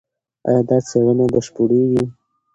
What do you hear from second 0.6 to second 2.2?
دا څېړنه بشپړېږي؟